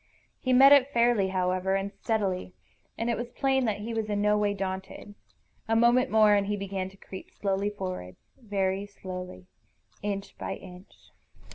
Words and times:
He 0.39 0.51
met 0.51 0.71
it 0.71 0.91
fairly, 0.91 1.27
however, 1.27 1.75
and 1.75 1.93
steadily, 1.93 2.53
and 2.97 3.07
it 3.07 3.15
was 3.15 3.29
plain 3.29 3.65
that 3.65 3.81
he 3.81 3.93
was 3.93 4.09
in 4.09 4.19
no 4.19 4.35
way 4.35 4.55
daunted. 4.55 5.13
A 5.67 5.75
moment 5.75 6.09
more 6.09 6.33
and 6.33 6.47
he 6.47 6.57
began 6.57 6.89
to 6.89 6.97
creep 6.97 7.29
slowly 7.29 7.69
forward, 7.69 8.15
very 8.35 8.87
slowly, 8.87 9.45
inch 10.01 10.35
by 10.39 10.55
inch. 10.55 11.11